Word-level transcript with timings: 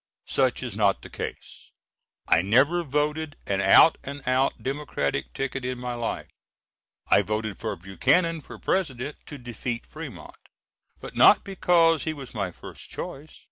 Such 0.25 0.63
is 0.63 0.75
not 0.75 1.03
the 1.03 1.11
case. 1.11 1.69
I 2.27 2.41
never 2.41 2.81
voted 2.81 3.35
an 3.45 3.61
out 3.61 3.99
and 4.03 4.27
out 4.27 4.63
Democratic 4.63 5.31
ticket 5.31 5.63
in 5.63 5.77
my 5.77 5.93
life. 5.93 6.25
I 7.11 7.21
voted 7.21 7.59
for 7.59 7.75
Buchanan 7.75 8.41
for 8.41 8.57
President 8.57 9.17
to 9.27 9.37
defeat 9.37 9.85
Fremont, 9.85 10.37
but 10.99 11.15
not 11.15 11.43
because 11.43 12.05
he 12.05 12.13
was 12.13 12.33
my 12.33 12.49
first 12.51 12.89
choice. 12.89 13.39